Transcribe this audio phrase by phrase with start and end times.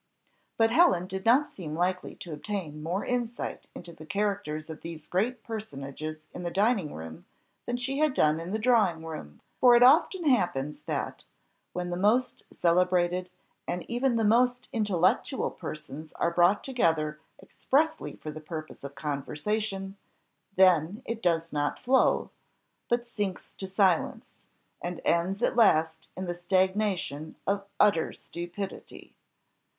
[0.57, 5.07] But Helen did not seem likely to obtain more insight into the characters of these
[5.07, 7.25] great personages in the dining room
[7.67, 9.41] than she had done in the drawing room.
[9.59, 11.25] For it often happens that,
[11.73, 13.29] when the most celebrated,
[13.67, 19.97] and even the most intellectual persons are brought together expressly for the purpose of conversation,
[20.55, 22.31] then it does not flow,
[22.89, 24.39] but sinks to silence,
[24.81, 29.13] and ends at last in the stagnation of utter stupidity.